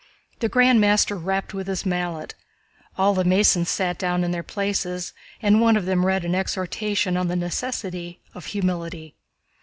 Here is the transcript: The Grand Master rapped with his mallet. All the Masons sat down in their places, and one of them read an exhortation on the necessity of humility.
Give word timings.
The 0.39 0.49
Grand 0.49 0.81
Master 0.81 1.15
rapped 1.15 1.53
with 1.53 1.67
his 1.67 1.85
mallet. 1.85 2.33
All 2.97 3.13
the 3.13 3.23
Masons 3.23 3.69
sat 3.69 3.99
down 3.99 4.23
in 4.23 4.31
their 4.31 4.41
places, 4.41 5.13
and 5.43 5.61
one 5.61 5.77
of 5.77 5.85
them 5.85 6.07
read 6.07 6.25
an 6.25 6.33
exhortation 6.33 7.15
on 7.15 7.27
the 7.27 7.35
necessity 7.35 8.19
of 8.33 8.47
humility. 8.47 9.13